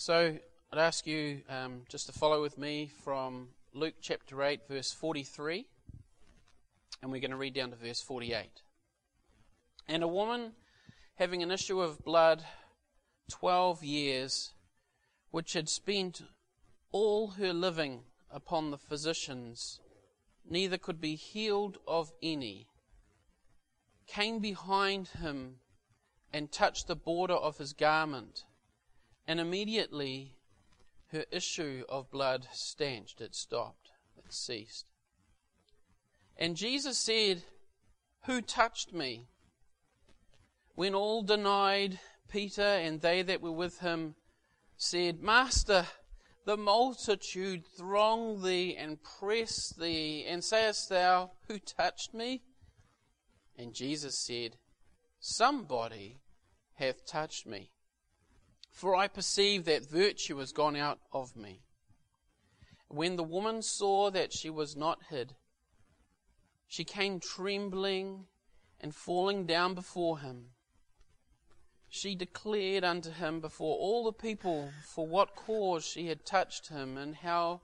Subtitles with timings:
[0.00, 0.34] So
[0.72, 5.66] I'd ask you um, just to follow with me from Luke chapter 8, verse 43,
[7.02, 8.48] and we're going to read down to verse 48.
[9.88, 10.52] And a woman
[11.16, 12.42] having an issue of blood
[13.30, 14.54] 12 years,
[15.32, 16.22] which had spent
[16.92, 19.80] all her living upon the physicians,
[20.48, 22.68] neither could be healed of any,
[24.06, 25.56] came behind him
[26.32, 28.44] and touched the border of his garment
[29.30, 30.34] and immediately
[31.12, 34.86] her issue of blood stanched, it stopped, it ceased.
[36.36, 37.42] And Jesus said,
[38.24, 39.28] Who touched me?
[40.74, 44.16] When all denied, Peter and they that were with him
[44.76, 45.86] said, Master,
[46.44, 52.42] the multitude throng thee and press thee, and sayest thou, Who touched me?
[53.56, 54.56] And Jesus said,
[55.20, 56.18] Somebody
[56.74, 57.70] hath touched me
[58.70, 61.60] for I perceive that virtue has gone out of me.
[62.88, 65.34] When the woman saw that she was not hid,
[66.66, 68.26] she came trembling
[68.80, 70.50] and falling down before him.
[71.88, 76.96] She declared unto him before all the people for what cause she had touched him
[76.96, 77.60] and how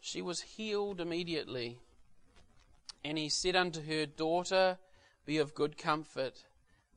[0.00, 1.78] she was healed immediately.
[3.04, 4.78] And he said unto her, Daughter,
[5.24, 6.44] be of good comfort,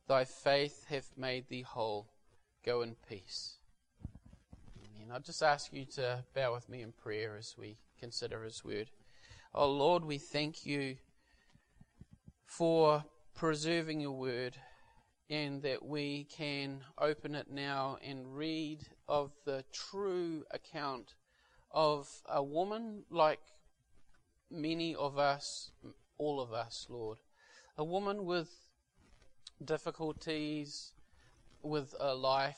[0.08, 2.08] thy faith hath made thee whole.
[2.68, 3.54] Go in peace.
[5.00, 8.62] And I just ask you to bow with me in prayer as we consider His
[8.62, 8.90] word.
[9.54, 10.96] Oh Lord, we thank you
[12.44, 14.58] for preserving your word
[15.30, 21.14] and that we can open it now and read of the true account
[21.70, 23.40] of a woman like
[24.50, 25.70] many of us,
[26.18, 27.16] all of us, Lord.
[27.78, 28.50] A woman with
[29.64, 30.92] difficulties,
[31.62, 32.56] with a life.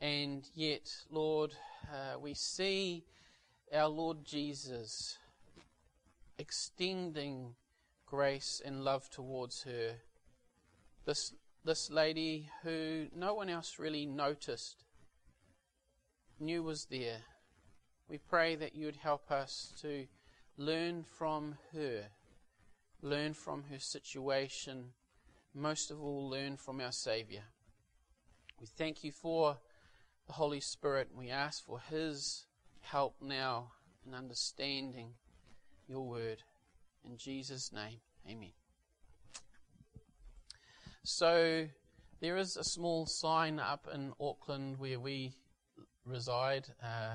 [0.00, 1.54] And yet, Lord,
[1.90, 3.04] uh, we see
[3.72, 5.18] our Lord Jesus
[6.38, 7.54] extending
[8.06, 9.96] grace and love towards her.
[11.04, 11.34] This,
[11.64, 14.84] this lady who no one else really noticed,
[16.40, 17.18] knew was there.
[18.08, 20.06] We pray that you would help us to
[20.56, 22.04] learn from her,
[23.02, 24.92] learn from her situation,
[25.54, 27.42] most of all, learn from our Saviour.
[28.60, 29.56] We thank you for
[30.26, 31.08] the Holy Spirit.
[31.10, 32.46] And we ask for His
[32.80, 33.70] help now
[34.04, 35.12] in understanding
[35.86, 36.42] your word.
[37.04, 38.50] In Jesus' name, amen.
[41.04, 41.68] So,
[42.20, 45.34] there is a small sign up in Auckland where we
[46.04, 47.14] reside uh,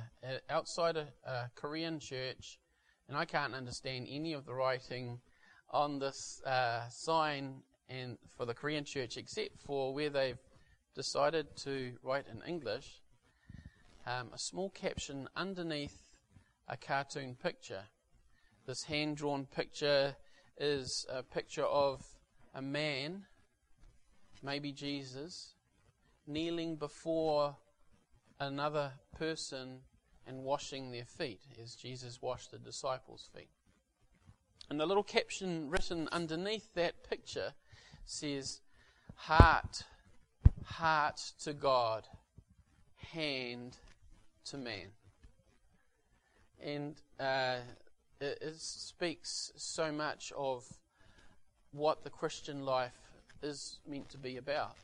[0.50, 2.58] outside a, a, Korean church,
[3.10, 5.20] and I can't understand any of the writing
[5.70, 10.40] on this uh, sign and for the Korean church except for where they've
[10.96, 13.02] decided to write in English
[14.06, 15.98] um, a small caption underneath
[16.68, 17.84] a cartoon picture.
[18.66, 20.16] This hand drawn picture
[20.58, 22.04] is a picture of
[22.54, 23.26] a man,
[24.42, 25.56] maybe Jesus,
[26.28, 27.56] kneeling before
[28.40, 29.80] another person
[30.26, 33.50] and washing their feet as Jesus washed the disciples' feet.
[34.70, 37.54] And the little caption written underneath that picture
[38.06, 38.62] says,
[39.16, 39.84] Heart
[40.66, 42.08] heart to God,
[43.12, 43.78] hand
[44.46, 44.88] to man.
[46.64, 47.58] And uh,
[48.20, 50.66] it, it speaks so much of
[51.72, 52.94] what the Christian life
[53.42, 54.78] is meant to be about.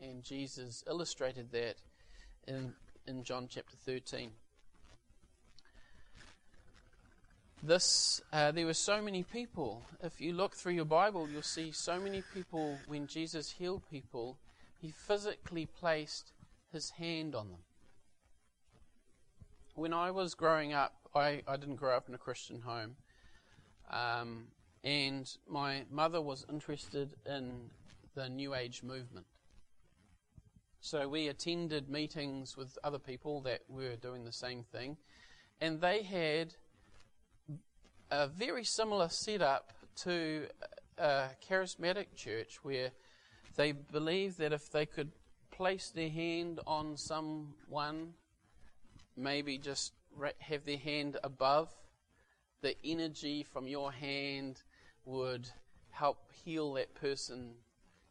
[0.00, 1.76] And Jesus illustrated that
[2.46, 2.74] in,
[3.06, 4.30] in John chapter 13.
[7.62, 9.82] This, uh, there were so many people.
[10.02, 14.36] If you look through your Bible, you'll see so many people when Jesus healed people
[14.84, 16.34] he physically placed
[16.70, 17.60] his hand on them.
[19.74, 22.96] When I was growing up, I, I didn't grow up in a Christian home.
[23.90, 24.48] Um,
[24.84, 27.70] and my mother was interested in
[28.14, 29.24] the New Age movement.
[30.82, 34.98] So we attended meetings with other people that were doing the same thing,
[35.62, 36.56] and they had
[38.10, 39.72] a very similar setup
[40.02, 40.46] to
[40.98, 42.90] a charismatic church where
[43.56, 45.12] they believed that if they could
[45.50, 48.14] place their hand on someone,
[49.16, 49.92] maybe just
[50.40, 51.72] have their hand above,
[52.62, 54.62] the energy from your hand
[55.04, 55.48] would
[55.90, 57.54] help heal that person.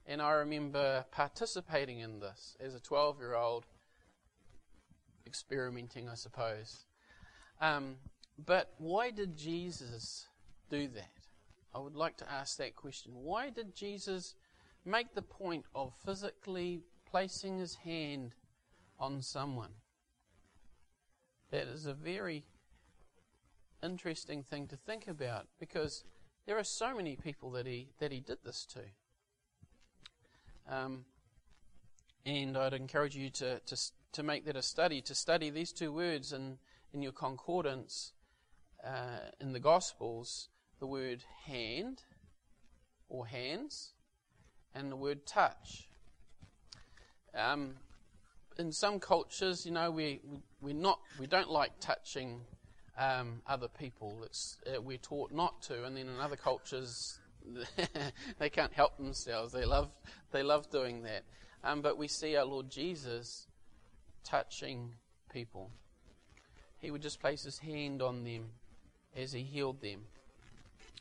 [0.06, 3.66] And I remember participating in this as a 12 year old,
[5.25, 6.86] experimenting, I suppose.
[7.62, 7.96] Um,
[8.46, 10.28] but why did Jesus
[10.69, 11.10] do that?
[11.74, 13.13] I would like to ask that question.
[13.16, 14.36] Why did Jesus
[14.86, 18.34] make the point of physically placing his hand
[19.00, 19.72] on someone.
[21.54, 22.44] that is a very
[23.84, 26.04] interesting thing to think about because
[26.48, 28.80] there are so many people that he that he did this to.
[30.68, 31.06] Um,
[32.26, 33.78] and I'd encourage you to, to
[34.14, 36.58] to make that a study to study these two words in
[36.92, 38.14] in your concordance
[38.84, 40.50] uh, in the Gospels.
[40.80, 42.02] The word hand
[43.08, 43.94] or hands,
[44.75, 45.88] and the word touch.
[47.36, 47.75] Um,
[48.58, 52.42] in some cultures, you know, we, we we're not we don't like touching
[52.98, 54.22] um, other people.
[54.25, 57.20] It's uh, we're taught not to, and then in other cultures,
[58.40, 59.52] they can't help themselves.
[59.54, 59.90] They love
[60.31, 61.24] they love doing that.
[61.64, 63.48] Um, but we see our Lord Jesus
[64.24, 64.94] touching
[65.31, 65.70] people.
[66.80, 68.50] He would just place his hand on them
[69.16, 70.02] as he healed them.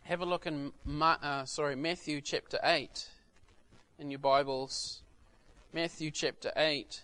[0.04, 3.08] Have a look in Ma- uh, sorry Matthew chapter eight
[3.98, 5.02] in your Bibles.
[5.72, 7.02] Matthew chapter eight.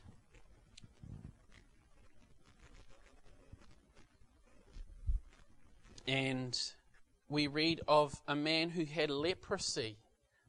[6.06, 6.58] And
[7.28, 9.98] we read of a man who had leprosy,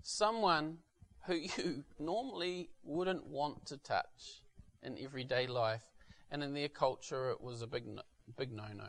[0.01, 0.77] someone
[1.25, 4.41] who you normally wouldn't want to touch
[4.81, 5.83] in everyday life.
[6.31, 8.01] And in their culture, it was a big, no,
[8.37, 8.87] big no-no.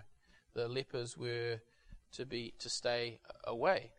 [0.55, 1.61] The lepers were
[2.13, 3.91] to be to stay away.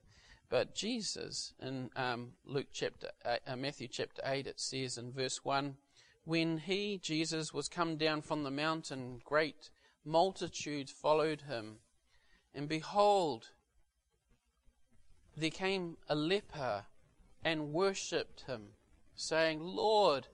[0.51, 5.77] But Jesus, in um, Luke chapter, uh, Matthew chapter eight, it says in verse one,
[6.25, 9.69] when he Jesus was come down from the mountain, great
[10.03, 11.77] multitudes followed him
[12.53, 13.51] and behold,
[15.37, 16.83] there came a leper
[17.45, 18.73] and worshipped him,
[19.15, 20.27] saying, Lord,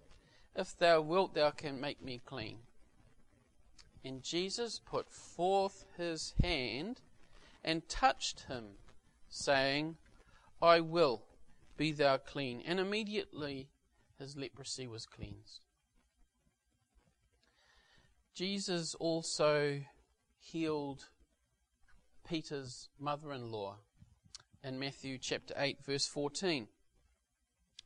[0.55, 2.57] if thou wilt, thou can make me clean.
[4.03, 7.01] And Jesus put forth his hand
[7.63, 8.77] and touched him,
[9.29, 9.97] saying,
[10.61, 11.23] I will,
[11.77, 12.61] be thou clean.
[12.65, 13.69] And immediately
[14.17, 15.61] his leprosy was cleansed.
[18.33, 19.81] Jesus also
[20.39, 21.05] healed
[22.27, 23.77] Peter's mother in law
[24.63, 26.67] in Matthew chapter 8, verse 14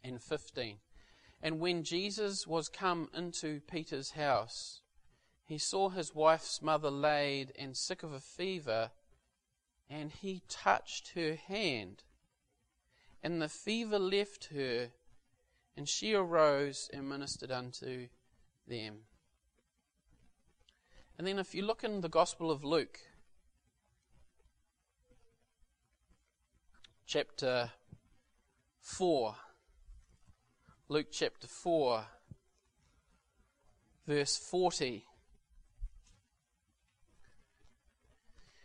[0.04, 0.78] and 15.
[1.44, 4.82] And when Jesus was come into Peter's house,
[5.44, 8.92] he saw his wife's mother laid and sick of a fever,
[9.90, 12.04] and he touched her hand.
[13.24, 14.90] And the fever left her,
[15.78, 18.08] and she arose and ministered unto
[18.68, 19.02] them.
[21.18, 23.00] And then, if you look in the Gospel of Luke,
[27.06, 27.72] chapter
[28.80, 29.36] 4.
[30.90, 32.06] Luke chapter 4,
[34.08, 35.06] verse 40.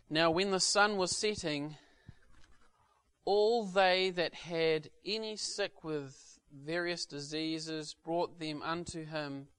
[0.09, 1.77] Now, when the sun was setting,
[3.27, 9.49] all they that had any sick with various diseases brought them unto him,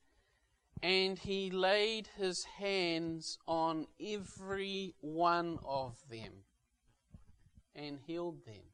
[0.82, 6.32] and he laid his hands on every one of them
[7.74, 8.64] and healed them.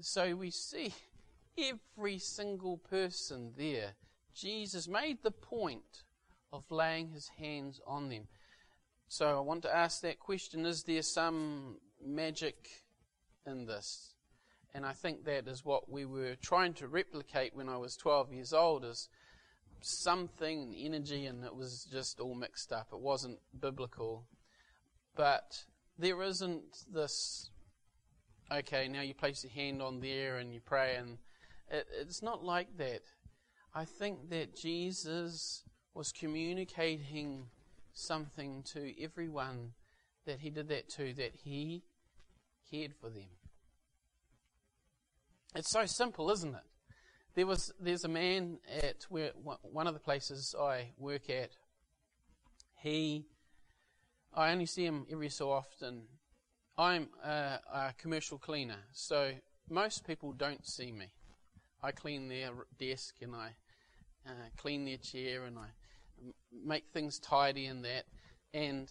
[0.00, 0.92] So we see
[1.58, 3.92] every single person there.
[4.34, 6.02] Jesus made the point
[6.52, 8.26] of laying his hands on them.
[9.06, 12.68] So I want to ask that question is there some magic
[13.46, 14.14] in this?
[14.74, 18.32] And I think that is what we were trying to replicate when I was 12
[18.32, 19.08] years old is
[19.80, 22.88] something, energy, and it was just all mixed up.
[22.92, 24.26] It wasn't biblical.
[25.16, 25.64] But
[25.98, 27.50] there isn't this
[28.52, 31.18] okay, now you place your hand on there and you pray, and
[31.70, 33.02] it, it's not like that.
[33.74, 37.46] I think that Jesus was communicating
[37.92, 39.72] something to everyone
[40.26, 41.82] that he did that to, that he
[42.70, 43.28] cared for them.
[45.54, 46.62] It's so simple, isn't it?
[47.34, 49.30] There was there's a man at where
[49.62, 51.50] one of the places I work at.
[52.82, 53.26] He,
[54.34, 56.04] I only see him every so often,
[56.78, 59.32] I'm a, a commercial cleaner, so
[59.68, 61.08] most people don't see me.
[61.82, 63.50] I clean their desk and I
[64.26, 65.66] uh, clean their chair and I
[66.64, 68.04] make things tidy and that.
[68.54, 68.90] And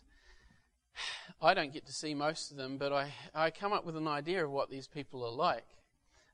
[1.42, 4.08] I don't get to see most of them, but I, I come up with an
[4.08, 5.68] idea of what these people are like.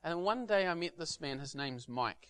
[0.02, 2.28] And one day I met this man, his name's Mike.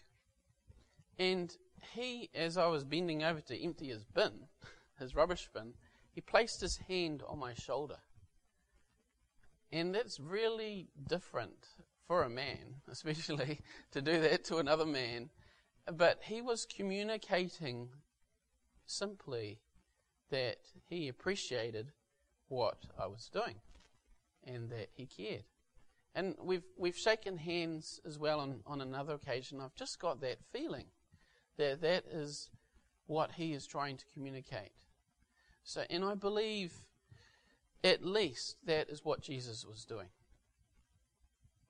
[1.19, 1.55] And
[1.95, 4.49] he, as I was bending over to empty his bin,
[4.99, 5.75] his rubbish bin,
[6.13, 7.99] he placed his hand on my shoulder.
[9.73, 11.67] And that's really different
[12.07, 13.61] for a man, especially
[13.93, 15.31] to do that to another man.
[15.91, 17.91] But he was communicating
[18.87, 19.61] simply
[20.31, 21.93] that he appreciated
[22.49, 23.57] what I was doing
[24.47, 25.45] and that he cared.
[26.15, 29.61] And we've, we've shaken hands as well on, on another occasion.
[29.61, 30.87] I've just got that feeling
[31.59, 32.51] that that is
[33.07, 34.73] what he is trying to communicate.
[35.63, 36.73] So, and I believe
[37.85, 40.09] at least that is what Jesus was doing.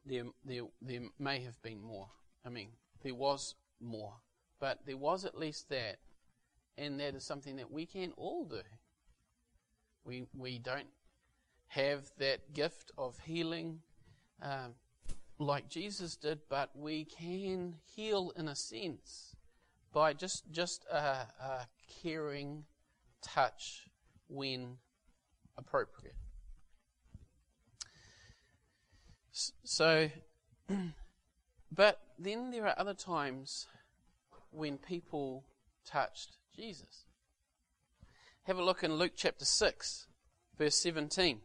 [0.05, 2.09] There, there, there may have been more.
[2.45, 2.69] I mean,
[3.03, 4.15] there was more.
[4.61, 5.97] But there was at least that.
[6.79, 8.61] And that is something that we can all do.
[10.07, 10.87] We, we don't
[11.69, 13.81] have that gift of healing
[14.41, 14.75] um,
[15.39, 19.35] like Jesus did, but we can heal in a sense
[19.93, 21.67] by just, just a, a
[22.03, 22.65] caring
[23.21, 23.89] touch
[24.29, 24.77] when
[25.59, 26.15] appropriate.
[29.65, 30.09] So,
[31.73, 33.67] but then there are other times
[34.51, 35.45] when people
[35.85, 37.05] touched Jesus.
[38.47, 40.07] Have a look in Luke chapter 6,
[40.57, 41.41] verse 17.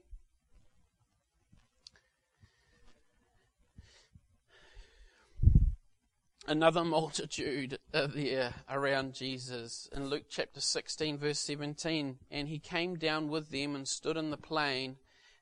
[6.47, 9.89] Another multitude are there around Jesus.
[9.91, 14.29] In Luke chapter 16, verse 17, and he came down with them and stood in
[14.29, 14.97] the plain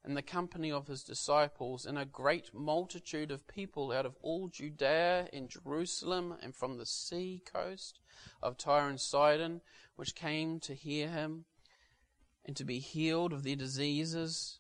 [0.05, 4.47] in the company of his disciples, and a great multitude of people out of all
[4.47, 7.99] Judea and Jerusalem, and from the sea coast
[8.41, 9.61] of Tyre and Sidon,
[9.95, 11.45] which came to hear him
[12.45, 14.59] and to be healed of their diseases.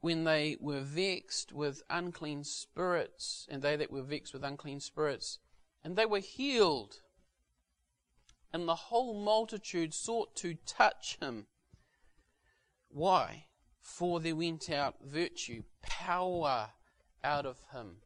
[0.00, 5.40] When they were vexed with unclean spirits, and they that were vexed with unclean spirits,
[5.82, 7.00] and they were healed.
[8.52, 11.48] And the whole multitude sought to touch him.
[12.88, 13.47] Why?
[13.88, 16.70] For there went out virtue, power
[17.24, 17.96] out of him,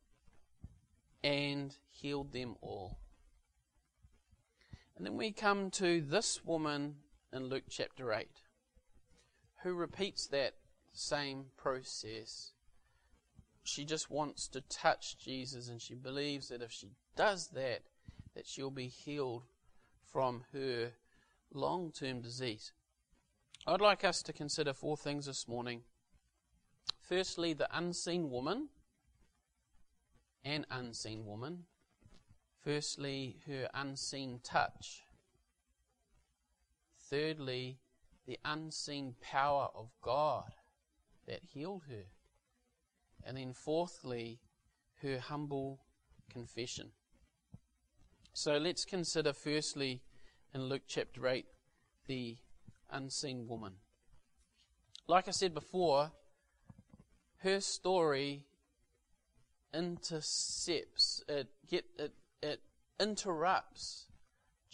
[1.22, 2.98] and healed them all.
[4.96, 6.94] And then we come to this woman
[7.30, 8.26] in Luke chapter 8,
[9.64, 10.54] who repeats that
[10.92, 12.52] same process.
[13.62, 17.82] She just wants to touch Jesus, and she believes that if she does that,
[18.34, 19.42] that she'll be healed
[20.10, 20.92] from her
[21.52, 22.72] long-term disease.
[23.66, 25.82] I'd like us to consider four things this morning.
[27.00, 28.68] Firstly, the unseen woman
[30.44, 31.64] an unseen woman.
[32.64, 35.02] Firstly, her unseen touch.
[36.98, 37.78] Thirdly,
[38.26, 40.54] the unseen power of God
[41.26, 42.04] that healed her.
[43.24, 44.40] And then fourthly,
[45.02, 45.80] her humble
[46.30, 46.92] confession.
[48.32, 50.02] So let's consider firstly
[50.54, 51.46] in Luke chapter 8
[52.06, 52.36] the
[52.92, 53.74] unseen woman.
[55.08, 56.12] Like I said before,
[57.38, 58.46] her story
[59.74, 62.60] intercepts, it, get, it, it
[63.00, 64.06] interrupts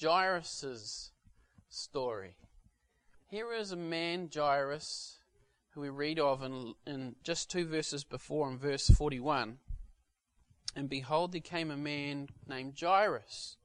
[0.00, 1.12] Jairus'
[1.68, 2.34] story.
[3.30, 5.18] Here is a man, Jairus,
[5.70, 9.58] who we read of in, in just two verses before, in verse 41.
[10.74, 13.56] And behold, there came a man named Jairus,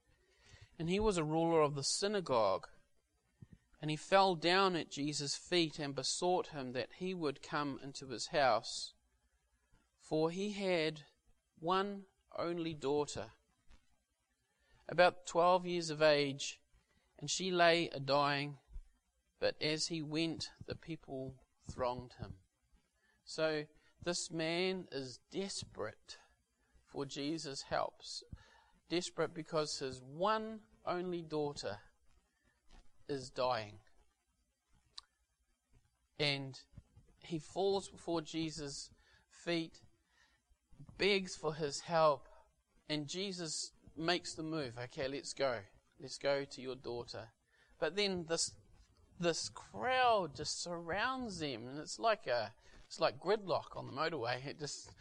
[0.80, 2.68] and he was a ruler of the synagogue.
[3.84, 8.08] And he fell down at Jesus' feet and besought him that he would come into
[8.08, 8.94] his house.
[10.00, 11.02] For he had
[11.60, 12.04] one
[12.40, 13.32] only daughter,
[14.88, 16.62] about twelve years of age,
[17.20, 18.56] and she lay a dying.
[19.42, 21.36] But as he went, the people
[21.70, 22.36] thronged him.
[23.26, 23.66] So
[24.02, 26.20] this man is desperate
[26.86, 27.96] for Jesus' help.
[28.88, 31.80] Desperate because his one only daughter
[33.10, 33.80] is dying.
[36.20, 36.60] And
[37.20, 38.90] he falls before Jesus'
[39.30, 39.80] feet,
[40.98, 42.28] begs for his help,
[42.90, 44.74] and Jesus makes the move.
[44.86, 45.58] Okay, let's go.
[46.00, 47.30] Let's go to your daughter.
[47.80, 48.52] But then this
[49.20, 52.52] this crowd just surrounds them, and it's like a
[52.88, 54.46] it's like gridlock on the motorway.
[54.46, 54.92] It just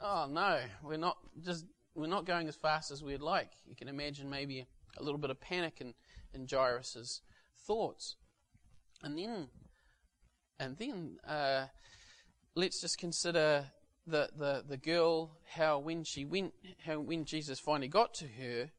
[0.00, 3.50] oh no, we're not just we're not going as fast as we'd like.
[3.66, 4.66] You can imagine maybe
[4.98, 5.94] a little bit of panic in,
[6.34, 7.20] in Jairus's
[7.66, 8.16] thoughts.
[9.02, 9.48] And then,
[10.58, 11.66] and then, uh,
[12.54, 13.66] let's just consider
[14.06, 16.54] the, the, the girl, how when she went,
[16.84, 18.70] how when Jesus finally got to her,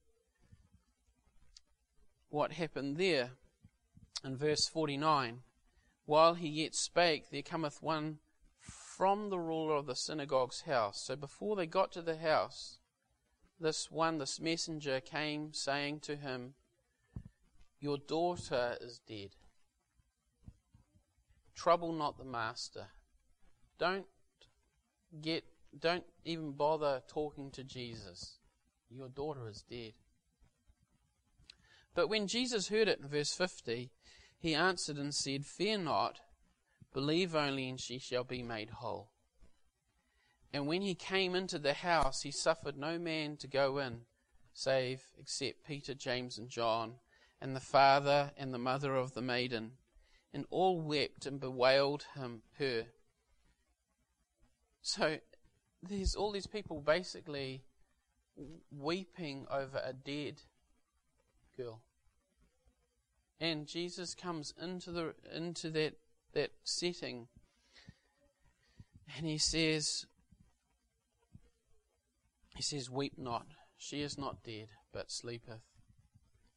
[2.30, 3.32] what happened there.
[4.26, 5.40] In verse 49,
[6.06, 8.20] while he yet spake, there cometh one
[8.62, 11.04] from the ruler of the synagogue's house.
[11.06, 12.78] So before they got to the house,
[13.60, 16.54] this one, this messenger, came saying to him,
[17.84, 19.32] your daughter is dead.
[21.54, 22.86] Trouble not the master.
[23.78, 24.06] Don't
[25.22, 25.44] get
[25.78, 28.38] don't even bother talking to Jesus.
[28.90, 29.94] Your daughter is dead.
[31.94, 33.92] But when Jesus heard it in verse 50,
[34.40, 36.22] he answered and said, Fear not,
[36.94, 39.10] believe only, and she shall be made whole.
[40.54, 44.02] And when he came into the house, he suffered no man to go in,
[44.54, 46.94] save except Peter, James, and John
[47.44, 49.74] and the father and the mother of the maiden,
[50.34, 52.86] and all wept and bewailed him her.
[54.82, 55.18] So
[55.82, 57.66] there's all these people basically
[58.72, 60.42] weeping over a dead
[61.58, 61.82] girl.
[63.42, 65.98] And Jesus comes into the into that
[66.34, 67.28] that setting
[69.18, 70.06] and he says
[72.56, 73.48] he says, Weep not,
[73.78, 75.73] she is not dead, but sleepeth.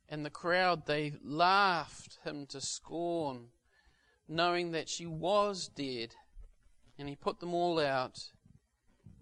[0.08, 3.48] And the crowd they laughed him to scorn,
[4.28, 6.14] knowing that she was dead.
[6.98, 8.18] And he put them all out.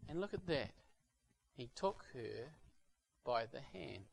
[0.08, 0.72] And look at that.
[1.56, 2.52] He took her
[3.24, 4.04] by the hand.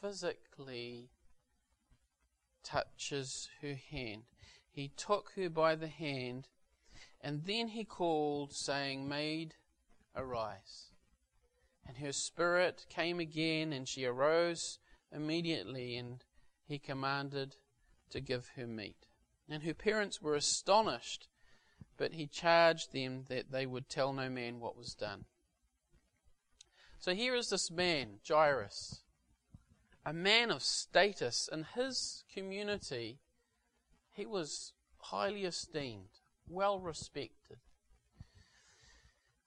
[0.00, 1.10] Physically
[2.62, 4.22] touches her hand.
[4.70, 6.48] He took her by the hand,
[7.20, 9.54] and then he called, saying, Maid,
[10.14, 10.92] arise.
[11.86, 14.78] And her spirit came again, and she arose
[15.12, 16.24] immediately, and
[16.66, 17.56] he commanded
[18.10, 19.06] to give her meat.
[19.48, 21.28] And her parents were astonished,
[21.96, 25.24] but he charged them that they would tell no man what was done.
[26.98, 29.02] So here is this man, Jairus,
[30.04, 33.20] a man of status in his community.
[34.12, 36.10] He was highly esteemed,
[36.46, 37.58] well respected,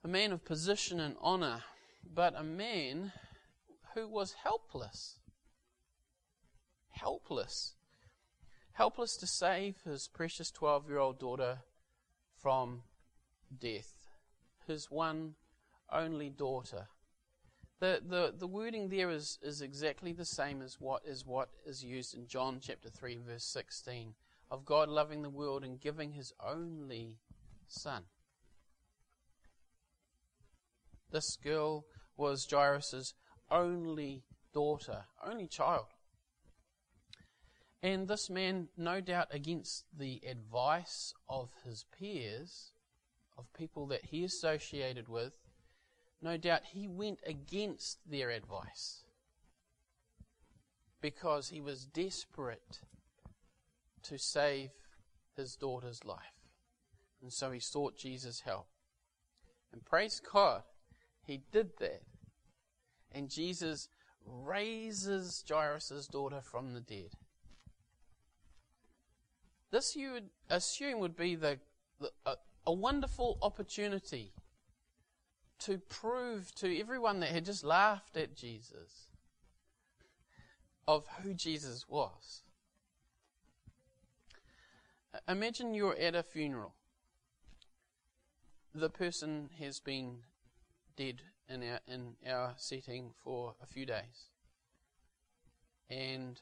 [0.03, 1.63] a man of position and honor,
[2.03, 3.13] but a man
[3.93, 5.19] who was helpless.
[6.93, 7.75] Helpless.
[8.73, 11.59] Helpless to save his precious 12 year old daughter
[12.41, 12.83] from
[13.59, 13.93] death.
[14.65, 15.35] His one
[15.91, 16.87] only daughter.
[17.79, 21.83] The, the, the wording there is, is exactly the same as what is what is
[21.83, 24.13] used in John chapter 3 verse 16
[24.49, 27.17] of God loving the world and giving his only
[27.67, 28.03] son.
[31.11, 31.85] This girl
[32.17, 33.13] was Jairus'
[33.51, 34.23] only
[34.53, 35.87] daughter, only child.
[37.83, 42.71] And this man, no doubt against the advice of his peers,
[43.37, 45.33] of people that he associated with,
[46.21, 49.03] no doubt he went against their advice
[51.01, 52.79] because he was desperate
[54.03, 54.69] to save
[55.35, 56.47] his daughter's life.
[57.21, 58.67] And so he sought Jesus' help.
[59.73, 60.63] And praise God,
[61.25, 62.03] he did that.
[63.11, 63.89] And Jesus
[64.25, 67.09] raises Jairus' daughter from the dead.
[69.73, 71.57] This you would assume would be the,
[71.99, 72.35] the a,
[72.67, 74.31] a wonderful opportunity
[75.61, 79.07] to prove to everyone that had just laughed at Jesus
[80.87, 82.43] of who Jesus was.
[85.27, 86.75] Imagine you're at a funeral.
[88.75, 90.17] The person has been
[90.95, 94.29] dead in our in our setting for a few days.
[95.89, 96.39] And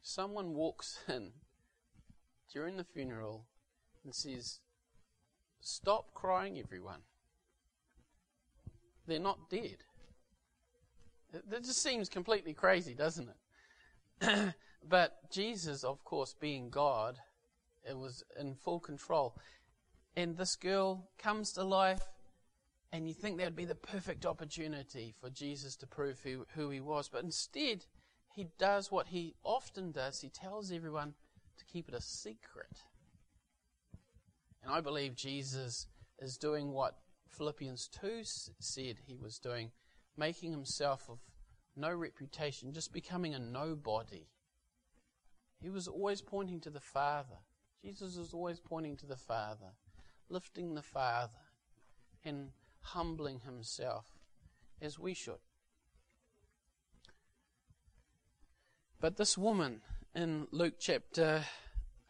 [0.00, 1.32] someone walks in
[2.54, 3.44] during the funeral
[4.04, 4.60] and says,
[5.60, 7.00] Stop crying, everyone.
[9.06, 9.78] They're not dead.
[11.32, 13.28] That just seems completely crazy, doesn't
[14.20, 14.54] it?
[14.88, 17.18] but Jesus, of course, being God,
[17.88, 19.36] it was in full control.
[20.16, 22.02] And this girl comes to life
[22.92, 26.70] and you think that would be the perfect opportunity for Jesus to prove who, who
[26.70, 27.08] he was.
[27.08, 27.86] But instead,
[28.36, 30.20] he does what he often does.
[30.20, 31.14] He tells everyone
[31.58, 32.82] to keep it a secret.
[34.62, 35.86] And I believe Jesus
[36.18, 36.96] is doing what
[37.28, 38.22] Philippians 2
[38.58, 39.72] said he was doing,
[40.16, 41.18] making himself of
[41.76, 44.26] no reputation, just becoming a nobody.
[45.60, 47.38] He was always pointing to the Father.
[47.82, 49.72] Jesus was always pointing to the Father,
[50.28, 51.32] lifting the Father,
[52.24, 54.06] and humbling himself
[54.80, 55.40] as we should.
[59.00, 59.82] But this woman
[60.14, 61.44] in Luke chapter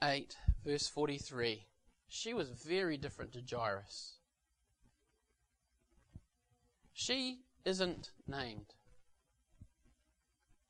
[0.02, 1.66] 8, verse 43,
[2.06, 4.18] she was very different to Jairus.
[6.92, 8.74] She isn't named.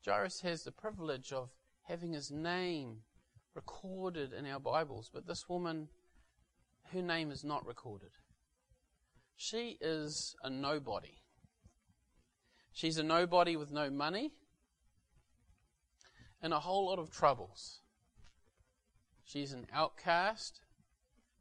[0.05, 1.49] Jairus has the privilege of
[1.83, 2.99] having his name
[3.53, 5.89] recorded in our Bibles, but this woman,
[6.93, 8.11] her name is not recorded.
[9.35, 11.17] She is a nobody.
[12.71, 14.31] She's a nobody with no money
[16.45, 17.79] and a whole lot of troubles.
[19.23, 20.59] She's an outcast.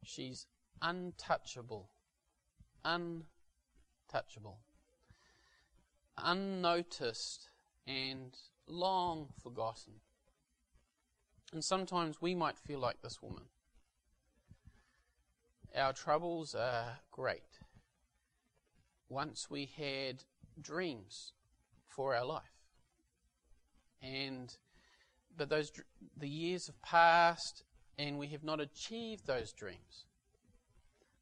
[0.03, 0.47] She's
[0.81, 1.91] untouchable.
[2.87, 4.61] Untouchable.
[6.17, 7.51] Unnoticed
[7.87, 8.35] and
[8.67, 10.01] long forgotten.
[11.53, 13.45] And sometimes we might feel like this woman.
[15.77, 17.61] Our troubles are great
[19.11, 20.25] once we had
[20.59, 21.35] dreams
[21.91, 22.45] for our life.
[24.01, 24.59] and
[25.37, 25.71] but those
[26.17, 27.65] the years have passed
[27.99, 30.07] and we have not achieved those dreams.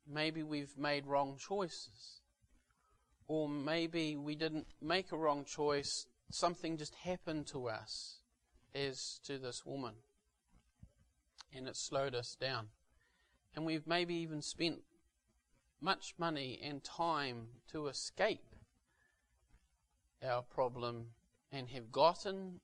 [0.07, 2.21] Maybe we've made wrong choices.
[3.29, 8.19] Or maybe we didn't make a wrong choice, something just happened to us
[8.75, 9.95] as to this woman.
[11.55, 12.69] And it slowed us down.
[13.55, 14.81] And we've maybe even spent
[15.81, 18.55] much money and time to escape
[20.25, 21.09] our problem
[21.51, 22.61] and have gotten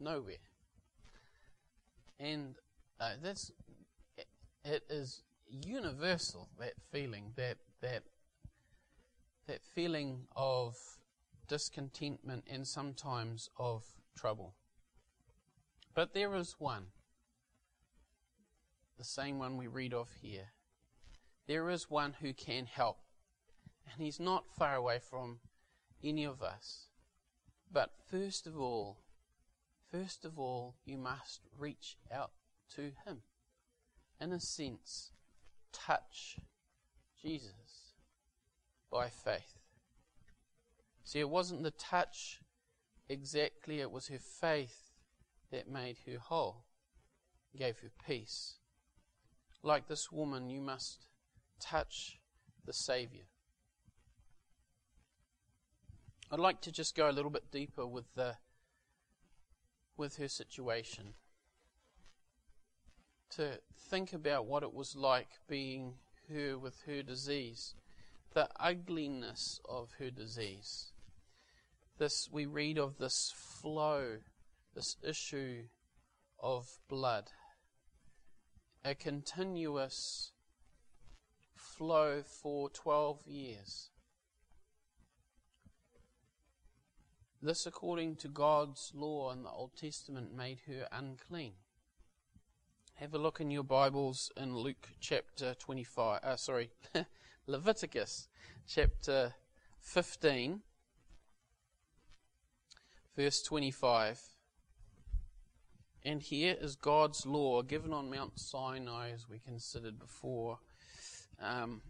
[0.00, 0.36] nowhere.
[2.18, 2.56] And
[3.00, 3.52] uh, that's
[4.64, 8.02] it is universal that feeling that that
[9.46, 10.76] that feeling of
[11.46, 13.84] discontentment and sometimes of
[14.16, 14.54] trouble.
[15.94, 16.86] But there is one,
[18.98, 20.48] the same one we read of here.
[21.46, 22.98] There is one who can help,
[23.84, 25.38] and he's not far away from
[26.02, 26.88] any of us.
[27.70, 28.98] But first of all,
[29.96, 32.32] first of all, you must reach out
[32.74, 33.22] to him.
[34.20, 35.12] In a sense,
[35.72, 36.38] touch
[37.20, 37.94] Jesus
[38.90, 39.58] by faith.
[41.04, 42.40] See, it wasn't the touch
[43.08, 44.90] exactly, it was her faith
[45.50, 46.64] that made her whole,
[47.56, 48.56] gave her peace.
[49.62, 51.06] Like this woman, you must
[51.60, 52.18] touch
[52.64, 53.24] the Saviour.
[56.30, 58.36] I'd like to just go a little bit deeper with the
[59.96, 61.14] with her situation.
[63.30, 65.94] To think about what it was like being
[66.28, 67.74] her with her disease,
[68.34, 70.92] the ugliness of her disease.
[71.98, 73.32] This we read of this
[73.62, 74.18] flow,
[74.74, 75.64] this issue
[76.38, 77.30] of blood,
[78.84, 80.32] a continuous
[81.54, 83.90] flow for 12 years.
[87.46, 91.52] This, according to God's law in the Old Testament, made her unclean.
[92.94, 96.70] Have a look in your Bibles in Luke chapter 25, uh, sorry,
[97.46, 98.26] Leviticus
[98.66, 99.32] chapter
[99.78, 100.62] 15,
[103.16, 104.20] verse 25.
[106.04, 110.58] And here is God's law given on Mount Sinai, as we considered before.
[111.40, 111.82] Um,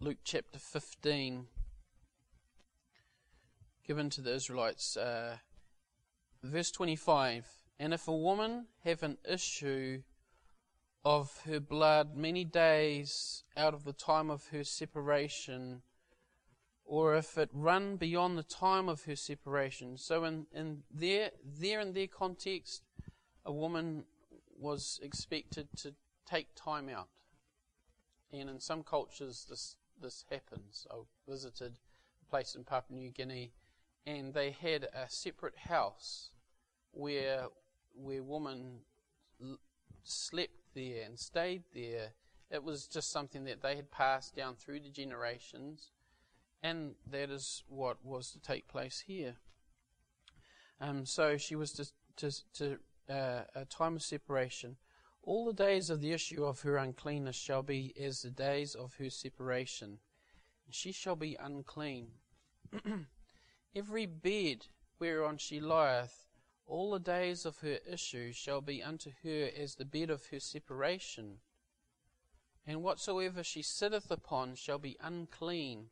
[0.00, 1.46] Luke chapter 15,
[3.86, 4.96] given to the Israelites.
[4.96, 5.36] Uh,
[6.42, 7.46] verse 25
[7.78, 10.02] And if a woman have an issue
[11.04, 15.82] of her blood many days out of the time of her separation,
[16.84, 19.96] or if it run beyond the time of her separation.
[19.96, 22.82] So in, in their there in their context,
[23.44, 24.04] a woman
[24.58, 25.94] was expected to
[26.26, 27.08] take time out.
[28.32, 30.86] And in some cultures this this happens.
[30.90, 30.96] I
[31.28, 31.78] visited
[32.20, 33.52] a place in Papua New Guinea
[34.06, 36.30] and they had a separate house
[36.92, 37.46] where
[37.94, 38.80] where women
[39.40, 39.58] l-
[40.02, 42.12] slept there and stayed there.
[42.50, 45.90] It was just something that they had passed down through the generations,
[46.62, 49.36] and that is what was to take place here.
[50.80, 51.86] Um, so she was to,
[52.16, 54.76] to, to uh, a time of separation.
[55.22, 58.94] All the days of the issue of her uncleanness shall be as the days of
[58.94, 59.98] her separation.
[60.70, 62.08] She shall be unclean.
[63.74, 64.66] Every bed
[64.98, 66.26] whereon she lieth,
[66.66, 70.40] all the days of her issue shall be unto her as the bed of her
[70.40, 71.40] separation.
[72.66, 75.90] And whatsoever she sitteth upon shall be unclean,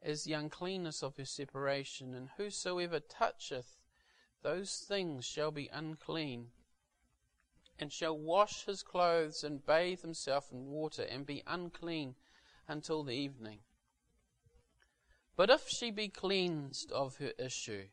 [0.00, 2.14] as the uncleanness of her separation.
[2.14, 3.76] And whosoever toucheth
[4.42, 6.52] those things shall be unclean,
[7.78, 12.14] and shall wash his clothes and bathe himself in water, and be unclean
[12.68, 13.60] until the evening.
[15.36, 17.86] But if she be cleansed of her issue,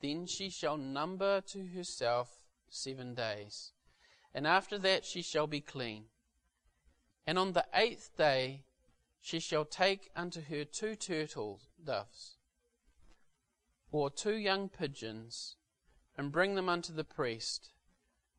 [0.00, 2.28] then she shall number to herself
[2.68, 3.72] seven days,
[4.34, 6.06] and after that she shall be clean.
[7.26, 8.64] And on the eighth day
[9.20, 12.36] she shall take unto her two turtle doves,
[13.90, 15.56] or two young pigeons,
[16.16, 17.70] and bring them unto the priest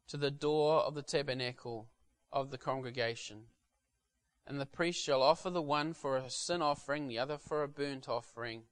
[0.07, 1.89] to the door of the tabernacle
[2.31, 3.47] of the congregation.
[4.47, 7.67] And the priest shall offer the one for a sin offering, the other for a
[7.67, 8.63] burnt offering,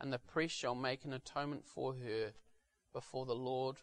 [0.00, 2.32] and the priest shall make an atonement for her
[2.92, 3.76] before the Lord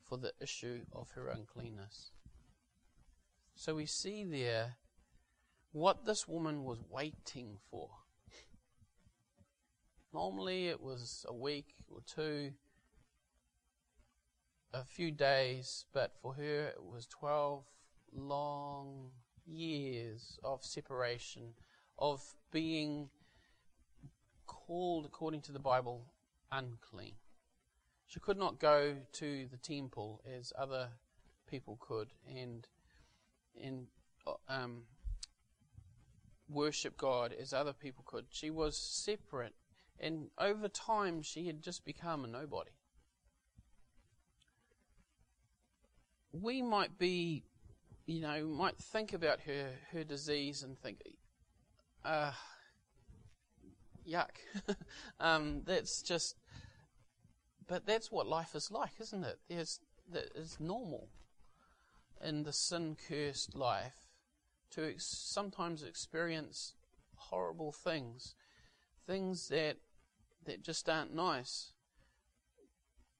[0.00, 2.12] for the issue of her uncleanness.
[3.54, 4.76] So we see there
[5.72, 7.90] what this woman was waiting for.
[10.14, 12.52] Normally it was a week or two,
[14.72, 17.64] a few days, but for her it was 12
[18.14, 19.10] long
[19.46, 21.54] years of separation,
[21.98, 23.08] of being
[24.46, 26.04] called, according to the Bible,
[26.52, 27.14] unclean.
[28.06, 30.90] She could not go to the temple as other
[31.48, 32.66] people could and
[33.62, 33.86] and
[34.48, 34.82] um,
[36.48, 38.26] worship God as other people could.
[38.30, 39.54] She was separate,
[39.98, 42.70] and over time she had just become a nobody.
[46.32, 47.44] We might be,
[48.06, 51.02] you know, might think about her her disease and think,
[52.04, 52.32] uh,
[54.08, 54.30] yuck.
[55.20, 56.36] um, that's just,
[57.66, 59.38] but that's what life is like, isn't it?
[59.48, 59.80] There's
[60.12, 61.08] that is normal
[62.24, 64.06] in the sin cursed life
[64.70, 66.74] to ex- sometimes experience
[67.16, 68.36] horrible things,
[69.04, 69.78] things that
[70.44, 71.72] that just aren't nice.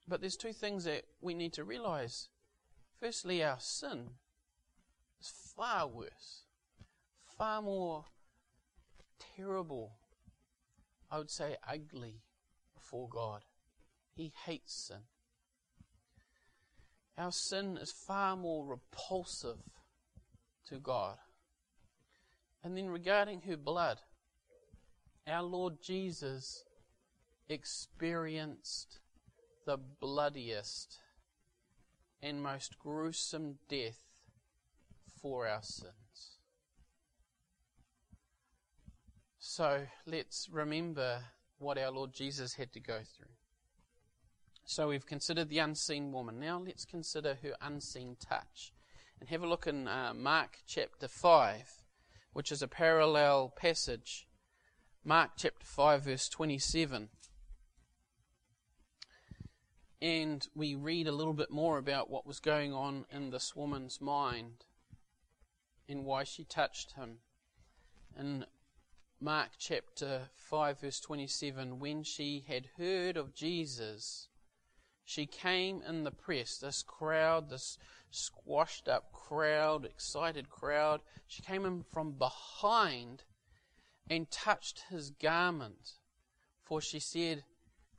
[0.06, 2.28] But there's two things that we need to realize.
[3.00, 4.10] Firstly, our sin
[5.56, 6.44] far worse,
[7.38, 8.04] far more
[9.36, 9.92] terrible,
[11.10, 12.22] I would say ugly
[12.74, 13.42] before God.
[14.14, 15.02] He hates sin.
[17.18, 19.62] Our sin is far more repulsive
[20.68, 21.16] to God.
[22.62, 24.00] And then regarding her blood,
[25.26, 26.64] our Lord Jesus
[27.48, 28.98] experienced
[29.64, 30.98] the bloodiest
[32.22, 34.05] and most gruesome death
[35.20, 36.38] for our sins.
[39.38, 41.20] So let's remember
[41.58, 43.32] what our Lord Jesus had to go through.
[44.64, 46.40] So we've considered the unseen woman.
[46.40, 48.72] Now let's consider her unseen touch.
[49.20, 51.86] And have a look in uh, Mark chapter 5
[52.36, 54.28] which is a parallel passage.
[55.02, 57.08] Mark chapter 5, verse 27.
[60.02, 64.02] And we read a little bit more about what was going on in this woman's
[64.02, 64.65] mind
[65.88, 67.18] and why she touched him.
[68.18, 68.46] In
[69.20, 74.28] Mark chapter 5, verse 27, when she had heard of Jesus,
[75.04, 77.78] she came in the press, this crowd, this
[78.10, 81.00] squashed up crowd, excited crowd.
[81.26, 83.24] She came in from behind
[84.08, 85.98] and touched his garment.
[86.62, 87.44] For she said,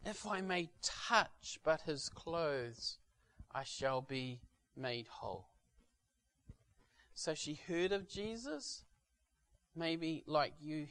[0.06, 2.98] If I may touch but his clothes,
[3.52, 4.42] I shall be
[4.76, 5.50] made whole.
[7.18, 8.84] So she heard of Jesus,
[9.76, 10.86] maybe like you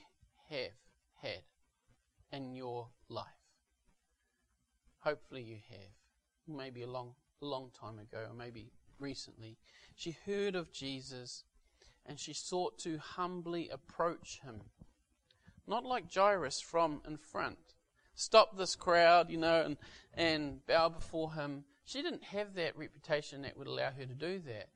[0.50, 0.72] have
[1.22, 1.42] had
[2.32, 3.26] in your life.
[4.98, 5.92] Hopefully you have.
[6.48, 9.56] Maybe a long, long time ago, or maybe recently,
[9.94, 11.44] she heard of Jesus
[12.04, 14.62] and she sought to humbly approach him.
[15.64, 17.74] Not like Jairus from in front.
[18.16, 19.76] Stop this crowd, you know, and,
[20.12, 21.62] and bow before him.
[21.84, 24.70] She didn't have that reputation that would allow her to do that.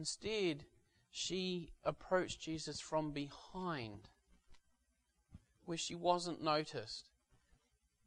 [0.00, 0.64] Instead,
[1.10, 4.08] she approached Jesus from behind,
[5.66, 7.10] where she wasn't noticed.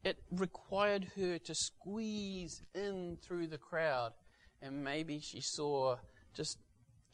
[0.02, 4.12] It required her to squeeze in through the crowd
[4.60, 5.98] and maybe she saw
[6.34, 6.58] just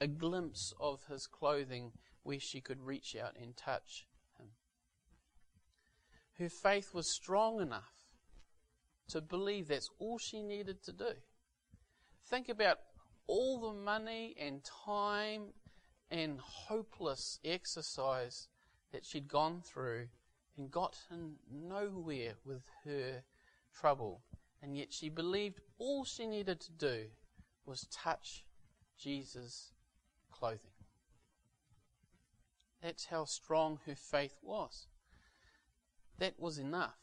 [0.00, 4.06] a glimpse of his clothing where she could reach out and touch
[4.38, 4.46] him.
[6.38, 8.08] Her faith was strong enough
[9.08, 11.12] to believe that's all she needed to do.
[12.24, 12.78] Think about
[13.30, 15.52] all the money and time
[16.10, 18.48] and hopeless exercise
[18.90, 20.08] that she'd gone through
[20.58, 23.22] and gotten nowhere with her
[23.72, 24.22] trouble.
[24.60, 27.04] And yet she believed all she needed to do
[27.64, 28.44] was touch
[28.98, 29.74] Jesus'
[30.32, 30.58] clothing.
[32.82, 34.88] That's how strong her faith was.
[36.18, 36.98] That was enough.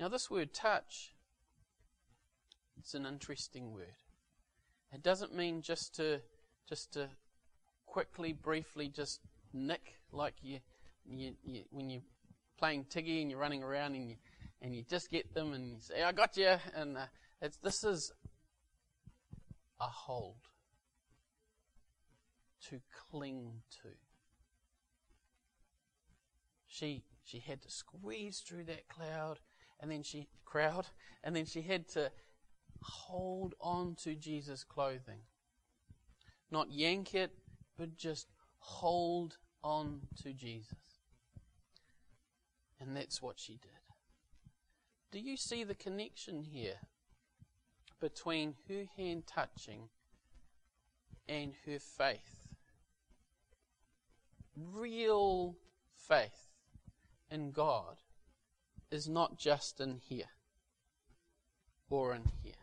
[0.00, 1.12] Now, this word touch,
[2.78, 4.07] it's an interesting word.
[4.92, 6.20] It doesn't mean just to,
[6.68, 7.08] just to
[7.86, 9.20] quickly, briefly, just
[9.52, 10.60] nick like you,
[11.06, 12.02] you, you when you're
[12.58, 14.16] playing tiggy and you're running around and you,
[14.62, 16.56] and you just get them and you say, I got you.
[16.74, 17.06] And uh,
[17.40, 18.12] it's, this is
[19.80, 20.48] a hold
[22.68, 23.88] to cling to.
[26.66, 29.38] She she had to squeeze through that cloud
[29.80, 30.86] and then she crowd
[31.22, 32.10] and then she had to
[32.82, 35.20] hold on to Jesus' clothing.
[36.50, 37.32] Not yank it,
[37.76, 40.76] but just hold on to Jesus.
[42.80, 43.70] And that's what she did.
[45.10, 46.78] Do you see the connection here?
[48.00, 49.88] between her hand touching
[51.28, 52.48] and her faith.
[54.56, 55.56] Real
[55.94, 56.48] faith
[57.30, 57.96] in God
[58.90, 60.30] is not just in here
[61.90, 62.54] or in here.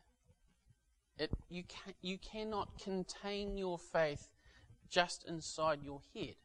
[1.17, 4.30] It, you, can, you cannot contain your faith
[4.89, 6.36] just inside your head.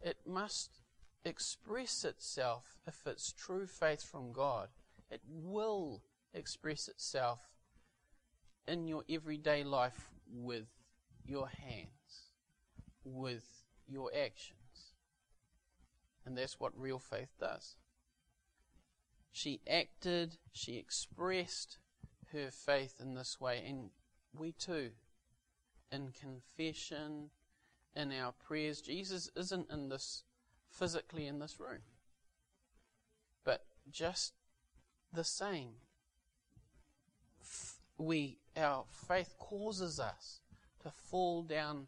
[0.00, 0.80] It must
[1.24, 4.68] express itself, if it's true faith from God,
[5.10, 6.02] it will
[6.32, 7.40] express itself
[8.66, 10.68] in your everyday life with
[11.24, 12.30] your hands,
[13.04, 14.94] with your actions.
[16.26, 17.76] And that's what real faith does.
[19.32, 21.78] She acted, she expressed
[22.34, 23.90] her faith in this way, and
[24.36, 24.90] we too,
[25.90, 27.30] in confession,
[27.96, 28.80] in our prayers.
[28.80, 30.24] Jesus isn't in this
[30.68, 31.82] physically in this room,
[33.44, 34.34] but just
[35.12, 35.74] the same.
[37.96, 40.40] We, our faith causes us
[40.82, 41.86] to fall down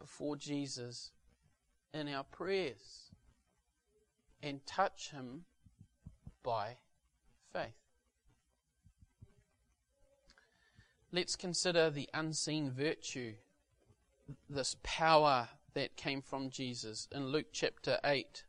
[0.00, 1.12] before Jesus
[1.94, 3.12] in our prayers
[4.42, 5.44] and touch Him
[6.42, 6.78] by
[7.52, 7.85] faith.
[11.12, 13.34] Let's consider the unseen virtue,
[14.50, 18.42] this power that came from Jesus in Luke chapter 8,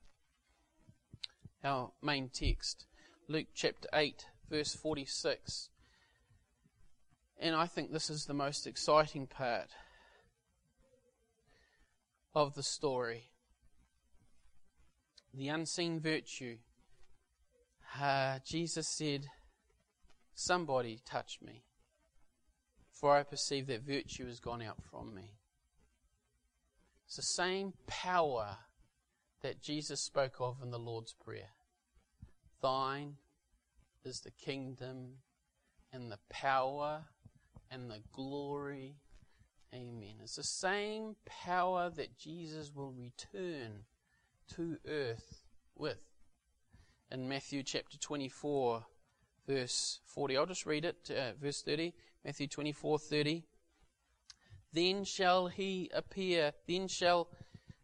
[1.64, 2.88] our main text.
[3.28, 5.70] Luke chapter 8, verse 46.
[7.40, 9.70] And I think this is the most exciting part
[12.34, 13.30] of the story.
[15.32, 16.58] The unseen virtue.
[18.02, 19.28] Uh, Jesus said,
[20.34, 21.67] Somebody touched me,
[23.00, 25.38] for I perceive that virtue has gone out from me.
[27.06, 28.58] It's the same power
[29.42, 31.52] that Jesus spoke of in the Lord's Prayer.
[32.62, 33.16] Thine
[34.04, 35.20] is the kingdom
[35.94, 37.06] and the power
[37.70, 38.96] and the glory.
[39.74, 40.16] Amen.
[40.24, 43.84] It's the same power that Jesus will return
[44.56, 45.44] to earth
[45.76, 46.00] with.
[47.12, 48.86] In Matthew chapter 24,
[49.48, 51.94] verse 40, I'll just read it, uh, verse 30.
[52.28, 53.44] Matthew 24, 30.
[54.74, 57.30] Then shall he appear, then shall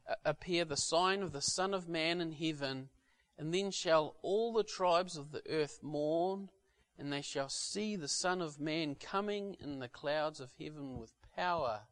[0.07, 2.89] uh, appear the sign of the Son of Man in heaven,
[3.37, 6.49] and then shall all the tribes of the earth mourn
[6.97, 11.13] and they shall see the Son of Man coming in the clouds of heaven with
[11.35, 11.83] power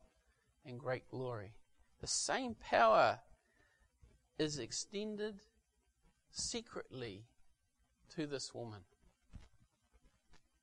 [0.65, 1.53] and great glory.
[2.01, 3.19] The same power
[4.37, 5.39] is extended
[6.31, 7.23] secretly
[8.09, 8.81] to this woman,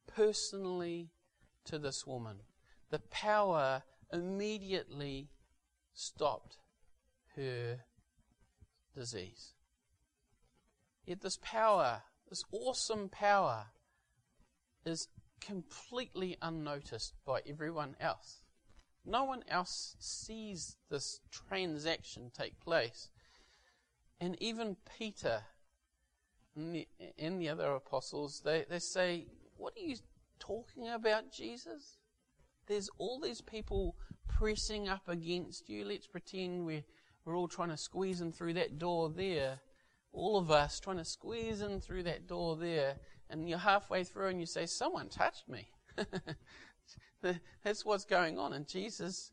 [0.06, 1.08] personally
[1.68, 2.38] to this woman.
[2.90, 5.28] The power immediately
[5.94, 6.58] stopped
[7.36, 7.80] her
[8.94, 9.54] disease.
[11.06, 13.66] Yet this power, this awesome power,
[14.84, 15.08] is
[15.40, 18.42] completely unnoticed by everyone else.
[19.04, 23.08] No one else sees this transaction take place.
[24.20, 25.42] And even Peter
[26.56, 29.26] and the, and the other apostles, they, they say,
[29.56, 29.96] What are you
[30.38, 31.98] talking about, Jesus?
[32.66, 33.96] There's all these people
[34.28, 35.84] pressing up against you.
[35.84, 36.84] Let's pretend we're,
[37.24, 39.60] we're all trying to squeeze in through that door there.
[40.12, 42.96] All of us trying to squeeze in through that door there
[43.30, 45.68] and you're halfway through and you say, Someone touched me.
[47.64, 48.52] That's what's going on.
[48.52, 49.30] And Jesus,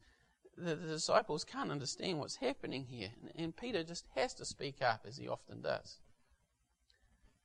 [0.57, 3.09] the, the, disciples can't understand what's happening here.
[3.21, 5.99] And, and Peter just has to speak up, as he often does.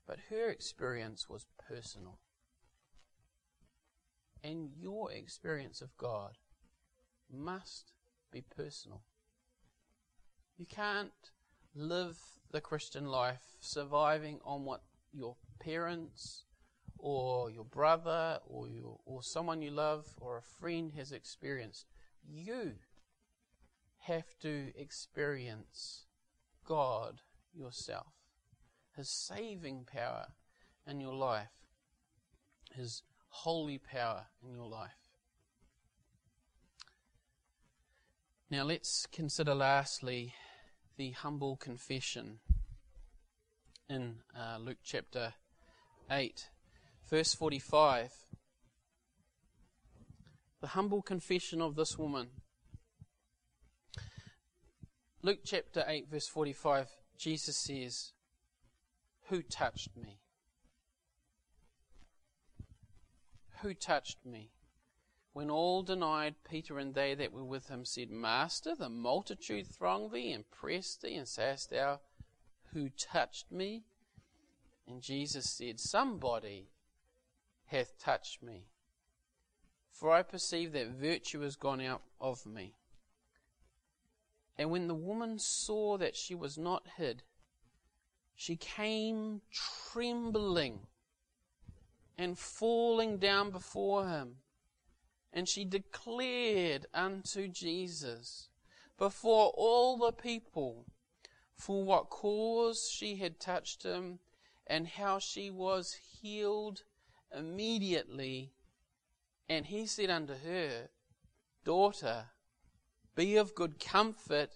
[0.07, 2.19] But her experience was personal.
[4.43, 6.39] And your experience of God
[7.33, 7.93] must
[8.33, 9.03] be personal.
[10.57, 11.31] You can't
[11.75, 12.19] live
[12.51, 16.45] the Christian life surviving on what your parents
[16.99, 21.87] or your brother or your, or someone you love or a friend has experienced.
[22.29, 22.75] You
[24.01, 26.07] have to experience
[26.65, 27.21] God
[27.55, 28.13] yourself,
[28.97, 30.29] His saving power
[30.87, 31.49] in your life,
[32.75, 34.91] His holy power in your life.
[38.51, 40.35] Now let's consider lastly
[40.97, 42.41] the humble confession
[43.89, 45.35] in uh, Luke chapter
[46.11, 46.49] 8,
[47.09, 48.13] verse 45.
[50.61, 52.29] The humble confession of this woman.
[55.23, 56.89] Luke chapter 8, verse 45,
[57.19, 58.13] Jesus says,
[59.29, 60.20] Who touched me?
[63.63, 64.51] Who touched me?
[65.33, 70.11] When all denied, Peter and they that were with him said, Master, the multitude throng
[70.11, 72.01] thee and press thee, and sayest thou,
[72.73, 73.85] Who touched me?
[74.89, 76.71] And Jesus said, Somebody
[77.67, 78.67] hath touched me.
[79.93, 82.75] For I perceive that virtue has gone out of me.
[84.59, 87.23] And when the woman saw that she was not hid,
[88.35, 90.87] she came trembling
[92.21, 94.37] and falling down before him.
[95.33, 98.49] And she declared unto Jesus
[98.99, 100.85] before all the people
[101.55, 104.19] for what cause she had touched him
[104.67, 106.83] and how she was healed
[107.35, 108.53] immediately,
[109.49, 110.89] and he said unto her,
[111.65, 112.27] Daughter,
[113.15, 114.51] be of good comfort,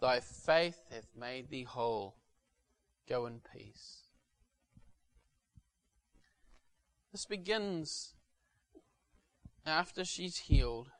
[0.00, 2.16] thy faith hath made thee whole.
[3.06, 4.01] Go in peace.
[7.12, 8.14] This begins
[9.66, 10.90] after she's healed.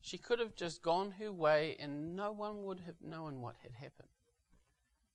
[0.00, 3.72] She could have just gone her way and no one would have known what had
[3.72, 4.08] happened.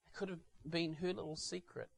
[0.06, 1.90] It could have been her little secret.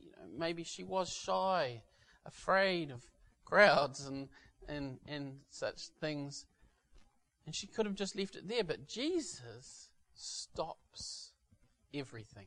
[0.00, 1.82] You know, maybe she was shy,
[2.24, 3.04] afraid of
[3.44, 4.28] crowds and,
[4.66, 6.46] and, and such things.
[7.44, 11.32] And she could have just left it there, but Jesus stops
[11.92, 12.46] everything.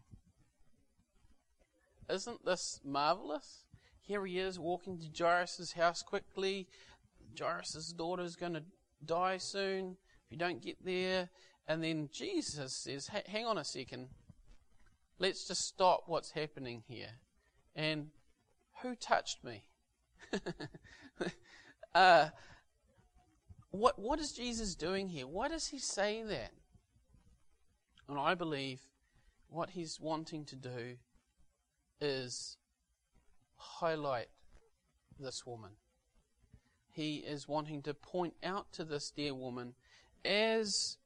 [2.09, 3.66] Isn't this marvelous?
[4.06, 6.68] Here he is walking to Jairus' house quickly.
[7.39, 8.64] Jairus' daughter is going to
[9.06, 9.95] die soon
[10.26, 11.30] if you don't get there.
[11.68, 14.10] And then Jesus says, Hang on a second.
[15.20, 17.12] Let's just stop what's happening here.
[17.76, 18.08] And
[18.82, 19.64] who touched me?
[21.95, 22.28] uh,
[23.72, 25.26] what, what is Jesus doing here?
[25.26, 26.51] Why does he say that?
[28.10, 28.82] And I believe
[29.47, 30.97] what he's wanting to do
[32.01, 32.58] is
[33.64, 34.28] highlight
[35.20, 35.72] this woman.
[36.91, 39.74] He is wanting to point out to this dear woman,
[40.24, 40.97] as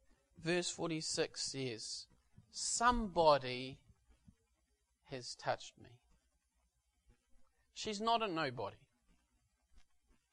[0.44, 2.08] verse 46 says,
[2.52, 3.80] somebody
[5.10, 5.90] has touched me.
[7.74, 8.78] She's not a nobody.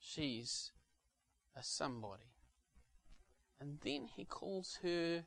[0.01, 0.73] She's
[1.57, 2.33] a somebody.
[3.61, 5.25] And then he calls her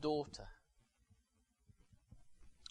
[0.00, 0.48] daughter.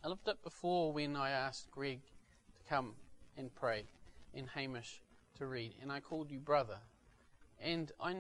[0.04, 2.96] I loved it before when I asked Greg to come
[3.38, 3.86] and pray
[4.34, 5.02] and Hamish
[5.38, 6.78] to read, and I called you brother.
[7.60, 8.16] And I,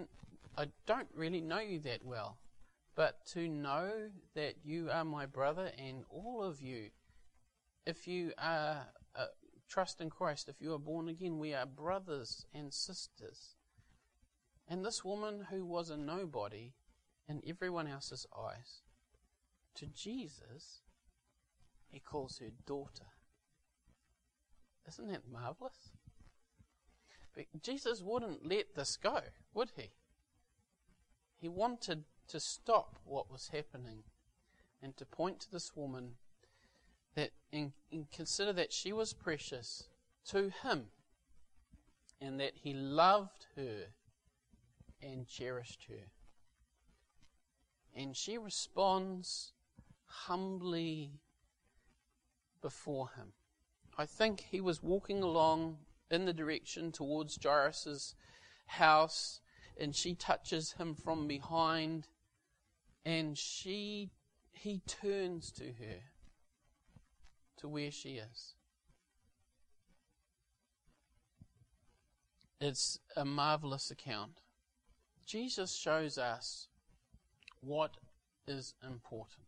[0.57, 2.37] I don't really know you that well,
[2.95, 6.89] but to know that you are my brother and all of you,
[7.85, 9.25] if you are uh,
[9.69, 13.55] trust in Christ, if you are born again, we are brothers and sisters.
[14.67, 16.73] And this woman who was a nobody
[17.27, 18.81] in everyone else's eyes,
[19.75, 20.81] to Jesus,
[21.87, 23.05] he calls her daughter.
[24.87, 25.91] Isn't that marvelous?
[27.33, 29.19] But Jesus wouldn't let this go,
[29.53, 29.91] would he?
[31.37, 34.03] He wanted to stop what was happening
[34.81, 36.15] and to point to this woman
[37.15, 39.87] that and, and consider that she was precious
[40.27, 40.85] to him
[42.21, 43.87] and that he loved her
[45.01, 46.09] and cherished her.
[47.93, 49.53] And she responds
[50.05, 51.19] humbly
[52.61, 53.33] before him.
[53.97, 55.77] I think he was walking along
[56.11, 58.15] in the direction towards Jairus'
[58.67, 59.39] house,
[59.79, 62.07] and she touches him from behind,
[63.05, 64.11] and she
[64.51, 66.01] he turns to her
[67.57, 68.55] to where she is.
[72.59, 74.41] It's a marvelous account.
[75.25, 76.67] Jesus shows us
[77.61, 77.97] what
[78.47, 79.45] is important.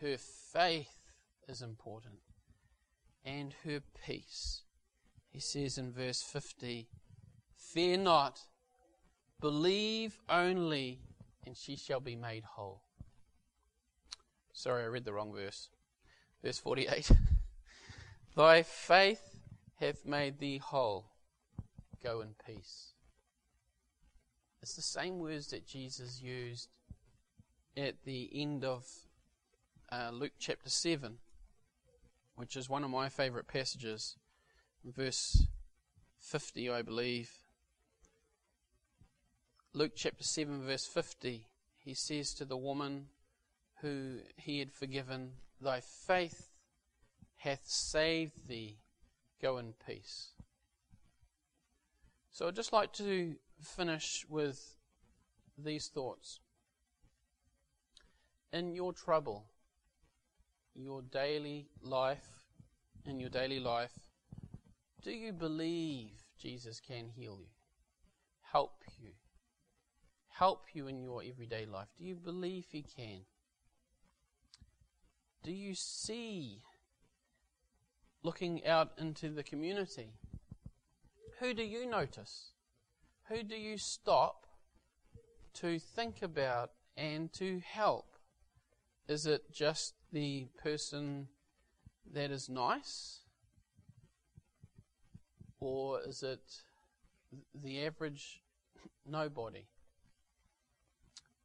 [0.00, 1.10] Her faith
[1.48, 2.20] is important.
[3.24, 4.62] And her peace.
[5.30, 6.88] He says in verse 50
[7.56, 8.40] Fear not,
[9.40, 11.00] believe only,
[11.46, 12.82] and she shall be made whole.
[14.52, 15.70] Sorry, I read the wrong verse.
[16.42, 17.10] Verse 48
[18.36, 19.36] Thy faith
[19.80, 21.06] hath made thee whole.
[22.02, 22.92] Go in peace.
[24.60, 26.68] It's the same words that Jesus used
[27.76, 28.86] at the end of
[29.90, 31.18] uh, Luke chapter 7
[32.36, 34.16] which is one of my favourite passages,
[34.84, 35.46] verse
[36.18, 37.30] 50, I believe.
[39.74, 41.46] Luke chapter 7, verse 50,
[41.78, 43.06] he says to the woman
[43.80, 46.50] who he had forgiven, Thy faith
[47.36, 48.78] hath saved thee.
[49.40, 50.32] Go in peace.
[52.30, 54.76] So I'd just like to finish with
[55.58, 56.40] these thoughts.
[58.52, 59.46] In your trouble,
[60.74, 62.44] your daily life,
[63.06, 63.92] in your daily life,
[65.02, 66.10] do you believe
[66.40, 67.48] Jesus can heal you,
[68.52, 69.10] help you,
[70.28, 71.88] help you in your everyday life?
[71.98, 73.22] Do you believe He can?
[75.42, 76.62] Do you see,
[78.22, 80.12] looking out into the community,
[81.40, 82.52] who do you notice?
[83.28, 84.46] Who do you stop
[85.54, 88.11] to think about and to help?
[89.12, 91.28] Is it just the person
[92.14, 93.20] that is nice?
[95.60, 96.40] Or is it
[97.54, 98.40] the average
[99.06, 99.66] nobody?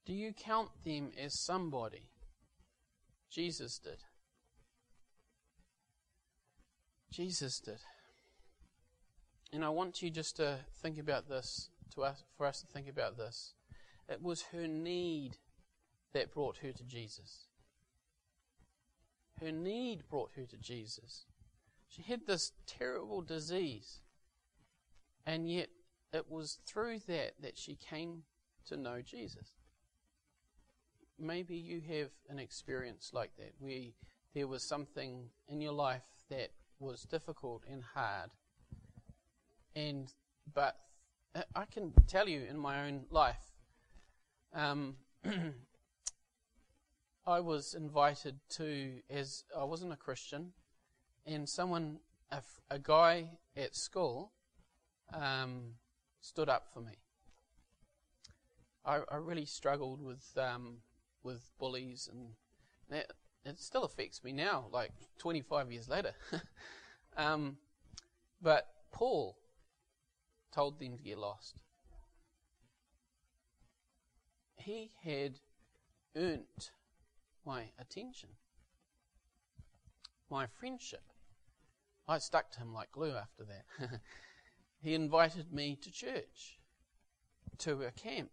[0.05, 2.03] Do you count them as somebody?
[3.29, 3.99] Jesus did.
[7.11, 7.81] Jesus did.
[9.51, 12.87] And I want you just to think about this, to us, for us to think
[12.87, 13.55] about this.
[14.07, 15.35] It was her need
[16.13, 17.46] that brought her to Jesus.
[19.39, 21.25] Her need brought her to Jesus.
[21.87, 24.01] She had this terrible disease,
[25.25, 25.69] and yet
[26.11, 28.23] it was through that that she came
[28.67, 29.53] to know Jesus.
[31.19, 33.91] Maybe you have an experience like that where
[34.33, 38.31] there was something in your life that was difficult and hard.
[39.75, 40.11] And
[40.53, 40.77] but
[41.55, 43.51] I can tell you in my own life,
[44.53, 44.95] um,
[47.27, 50.53] I was invited to as I wasn't a Christian,
[51.25, 51.99] and someone,
[52.31, 54.31] a, a guy at school,
[55.13, 55.73] um,
[56.21, 56.93] stood up for me.
[58.85, 60.77] I, I really struggled with um,
[61.21, 62.29] with bullies, and
[62.89, 63.11] that,
[63.43, 66.13] it still affects me now, like 25 years later.
[67.17, 67.57] um,
[68.41, 69.37] but Paul
[70.53, 71.55] told them to get lost.
[74.55, 75.39] He had
[76.15, 76.69] earned
[77.47, 78.29] my attention,
[80.29, 81.01] my friendship.
[82.07, 83.99] I stuck to him like glue after that.
[84.81, 86.59] he invited me to church,
[87.59, 88.31] to a camp,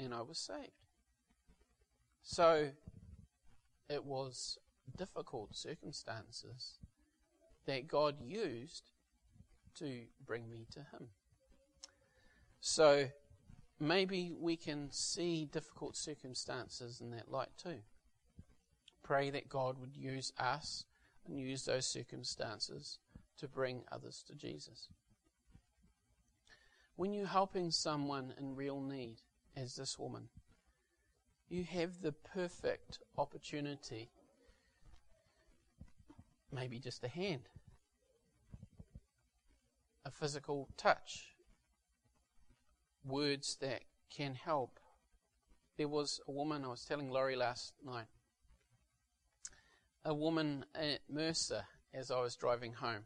[0.00, 0.72] and I was saved.
[2.22, 2.70] So
[3.88, 4.58] it was
[4.96, 6.78] difficult circumstances
[7.66, 8.90] that God used
[9.78, 11.08] to bring me to Him.
[12.60, 13.08] So
[13.78, 17.78] maybe we can see difficult circumstances in that light too.
[19.08, 20.84] Pray that God would use us
[21.26, 22.98] and use those circumstances
[23.38, 24.88] to bring others to Jesus.
[26.94, 29.22] When you're helping someone in real need,
[29.56, 30.28] as this woman,
[31.48, 34.10] you have the perfect opportunity.
[36.52, 37.48] Maybe just a hand,
[40.04, 41.28] a physical touch,
[43.06, 43.84] words that
[44.14, 44.78] can help.
[45.78, 48.08] There was a woman, I was telling Laurie last night,
[50.04, 53.04] a woman at Mercer as I was driving home.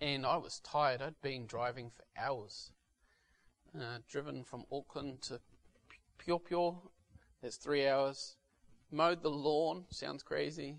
[0.00, 1.00] And I was tired.
[1.00, 2.72] I'd been driving for hours.
[3.76, 5.40] Uh, driven from Auckland to
[6.18, 6.80] Pure
[7.42, 8.36] that's three hours.
[8.90, 10.78] Mowed the lawn, sounds crazy.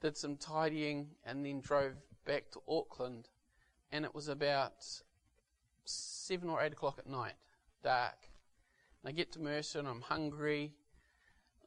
[0.00, 1.92] Did some tidying and then drove
[2.26, 3.28] back to Auckland.
[3.92, 4.72] And it was about
[5.84, 7.34] seven or eight o'clock at night,
[7.84, 8.28] dark.
[9.02, 10.72] And I get to Mercer and I'm hungry.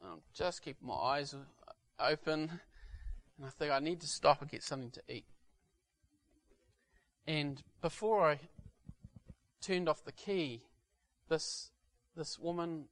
[0.02, 1.34] I'm just keeping my eyes
[1.98, 2.60] open.
[3.36, 5.26] And I think I need to stop and get something to eat.
[7.26, 8.38] And before I
[9.60, 10.62] turned off the key,
[11.28, 11.70] this
[12.16, 12.84] this woman,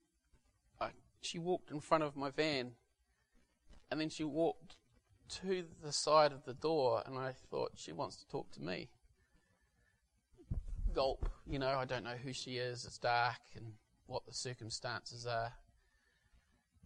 [0.81, 0.89] uh,
[1.21, 2.73] she walked in front of my van,
[3.91, 4.77] and then she walked
[5.29, 8.91] to the side of the door, and I thought she wants to talk to me.
[10.93, 12.85] Gulp, you know, I don't know who she is.
[12.85, 13.75] It's dark, and
[14.07, 15.53] what the circumstances are.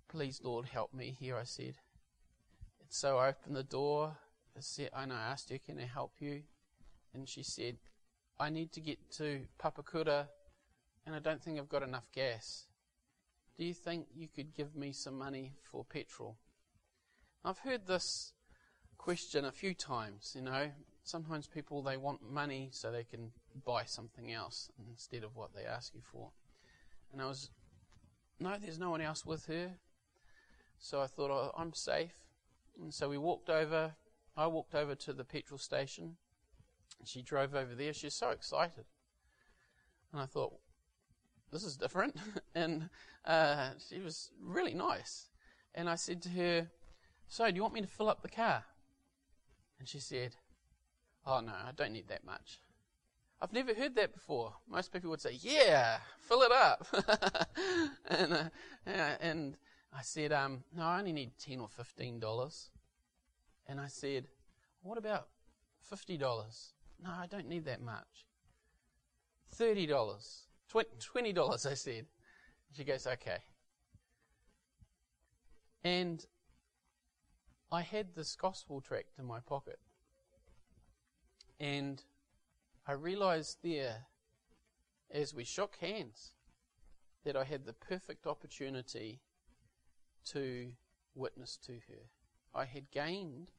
[0.08, 1.76] Please, Lord, help me here, I said.
[2.86, 4.16] And so I opened the door,
[4.94, 6.42] and I asked her, Can I help you?
[7.12, 7.78] And she said,
[8.38, 10.28] I need to get to Papakura
[11.04, 12.66] and I don't think I've got enough gas.
[13.56, 16.36] Do you think you could give me some money for petrol?
[17.44, 18.34] I've heard this
[18.98, 20.70] question a few times, you know.
[21.02, 23.30] Sometimes people they want money so they can
[23.64, 26.30] buy something else instead of what they ask you for.
[27.12, 27.50] And I was
[28.38, 29.70] no, there's no one else with her.
[30.78, 32.25] So I thought oh, I'm safe.
[32.80, 33.94] And so we walked over.
[34.36, 36.16] I walked over to the petrol station.
[37.04, 37.92] She drove over there.
[37.92, 38.84] She was so excited.
[40.12, 40.54] And I thought,
[41.52, 42.16] this is different.
[42.54, 42.88] and
[43.24, 45.28] uh, she was really nice.
[45.74, 46.68] And I said to her,
[47.28, 48.64] So, do you want me to fill up the car?
[49.78, 50.36] And she said,
[51.26, 52.60] Oh, no, I don't need that much.
[53.40, 54.54] I've never heard that before.
[54.68, 56.86] Most people would say, Yeah, fill it up.
[58.08, 59.56] and, uh, and
[59.96, 62.68] I said, um, No, I only need 10 or $15.
[63.66, 64.26] And I said,
[64.82, 65.28] What about
[65.90, 66.18] $50?
[67.02, 68.26] No, I don't need that much.
[69.58, 70.46] $30.
[71.00, 72.06] Twenty dollars, I said.
[72.76, 73.38] She goes, okay.
[75.84, 76.24] And
[77.70, 79.78] I had this gospel tract in my pocket.
[81.58, 82.02] And
[82.86, 84.06] I realized there,
[85.10, 86.32] as we shook hands,
[87.24, 89.20] that I had the perfect opportunity
[90.26, 90.72] to
[91.14, 92.10] witness to her.
[92.54, 93.50] I had gained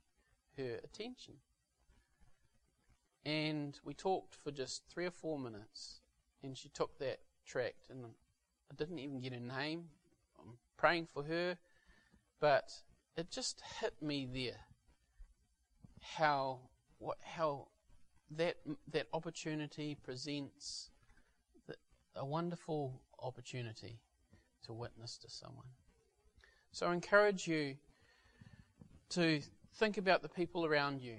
[0.57, 1.35] her attention.
[3.25, 6.01] And we talked for just three or four minutes
[6.43, 8.05] and she took that tract, and
[8.71, 9.85] I didn't even get her name.
[10.39, 11.57] I'm praying for her,
[12.39, 12.71] but
[13.15, 14.59] it just hit me there
[16.15, 16.59] how
[16.99, 17.67] what how
[18.31, 18.57] that
[18.91, 20.89] that opportunity presents
[22.15, 23.99] a wonderful opportunity
[24.63, 25.67] to witness to someone.
[26.71, 27.75] So I encourage you
[29.09, 29.41] to
[29.75, 31.17] think about the people around you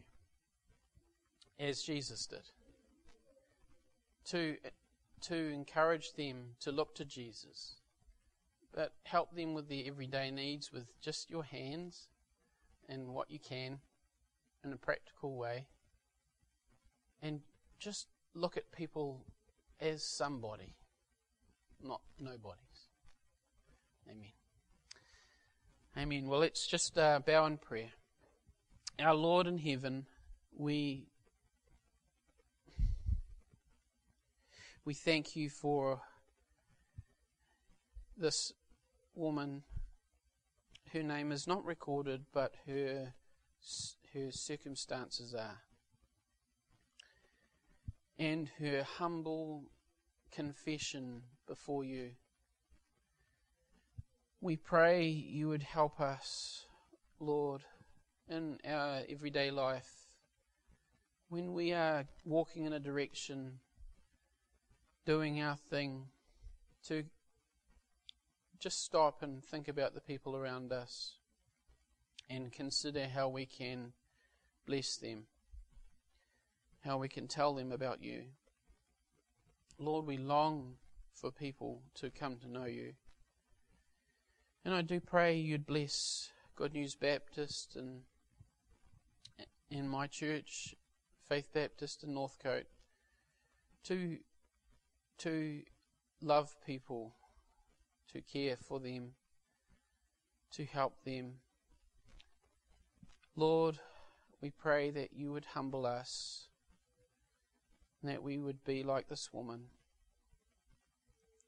[1.58, 2.42] as Jesus did.
[4.26, 4.56] To
[5.20, 7.76] to encourage them to look to Jesus.
[8.72, 12.08] But help them with their everyday needs with just your hands
[12.88, 13.80] and what you can
[14.64, 15.66] in a practical way.
[17.20, 17.40] And
[17.78, 19.24] just look at people
[19.80, 20.76] as somebody,
[21.82, 22.88] not nobodies.
[24.08, 24.37] Amen.
[25.96, 26.28] Amen.
[26.28, 27.90] Well, let's just uh, bow in prayer.
[29.00, 30.06] Our Lord in heaven,
[30.56, 31.08] we
[34.84, 36.00] we thank you for
[38.16, 38.52] this
[39.14, 39.62] woman.
[40.92, 43.14] Her name is not recorded, but her
[44.14, 45.62] her circumstances are.
[48.18, 49.64] And her humble
[50.32, 52.10] confession before you.
[54.40, 56.64] We pray you would help us,
[57.18, 57.62] Lord,
[58.28, 60.06] in our everyday life
[61.28, 63.58] when we are walking in a direction,
[65.04, 66.04] doing our thing,
[66.86, 67.02] to
[68.60, 71.14] just stop and think about the people around us
[72.30, 73.92] and consider how we can
[74.68, 75.24] bless them,
[76.84, 78.22] how we can tell them about you.
[79.80, 80.74] Lord, we long
[81.12, 82.92] for people to come to know you.
[84.68, 88.02] And I do pray you'd bless Good News Baptist and
[89.70, 90.74] in my church,
[91.26, 92.66] Faith Baptist in Northcote,
[93.84, 94.18] to
[95.20, 95.62] to
[96.20, 97.14] love people,
[98.12, 99.12] to care for them,
[100.50, 101.36] to help them,
[103.36, 103.78] Lord,
[104.42, 106.48] we pray that you would humble us,
[108.02, 109.68] and that we would be like this woman,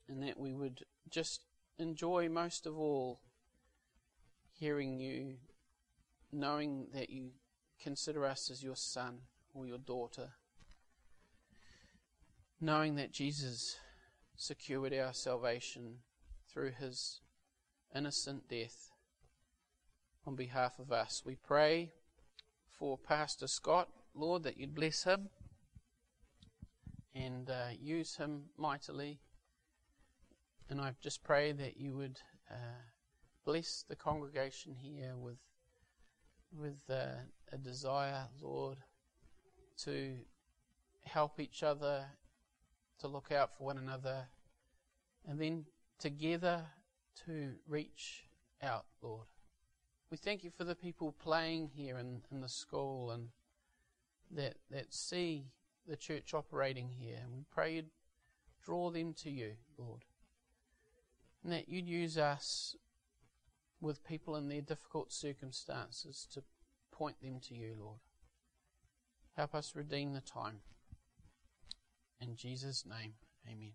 [0.09, 1.43] and that we would just
[1.81, 3.21] enjoy most of all
[4.53, 5.37] hearing you,
[6.31, 7.31] knowing that you
[7.83, 9.21] consider us as your son
[9.55, 10.31] or your daughter,
[12.61, 13.79] knowing that Jesus
[14.37, 15.99] secured our salvation
[16.53, 17.21] through his
[17.95, 18.91] innocent death
[20.27, 21.23] on behalf of us.
[21.25, 21.93] We pray
[22.69, 25.31] for Pastor Scott, Lord, that you'd bless him
[27.15, 29.21] and uh, use him mightily.
[30.71, 32.55] And I just pray that you would uh,
[33.45, 35.39] bless the congregation here with
[36.57, 38.79] with uh, a desire, Lord,
[39.85, 40.15] to
[41.05, 42.05] help each other,
[43.01, 44.29] to look out for one another,
[45.27, 45.65] and then
[45.99, 46.65] together
[47.27, 48.25] to reach
[48.63, 49.27] out, Lord.
[50.11, 53.29] We thank you for the people playing here in, in the school and
[54.31, 55.47] that, that see
[55.87, 57.19] the church operating here.
[57.23, 57.91] And we pray you'd
[58.65, 60.05] draw them to you, Lord.
[61.43, 62.77] And that you'd use us
[63.81, 66.43] with people in their difficult circumstances to
[66.93, 68.01] point them to you, Lord.
[69.37, 70.61] Help us redeem the time.
[72.21, 73.15] In Jesus' name,
[73.49, 73.73] amen.